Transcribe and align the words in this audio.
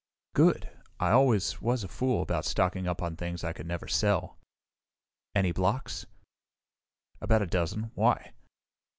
"Good. 0.33 0.67
I 0.99 1.11
always 1.11 1.61
was 1.61 1.83
a 1.83 1.87
fool 1.87 2.23
about 2.23 2.43
stocking 2.45 2.87
up 2.87 3.03
on 3.03 3.15
things 3.15 3.43
I 3.43 3.53
could 3.53 3.67
never 3.67 3.87
sell." 3.87 4.39
"Any 5.35 5.51
blocks?" 5.51 6.07
"About 7.21 7.43
a 7.43 7.45
dozen, 7.45 7.91
why?" 7.93 8.33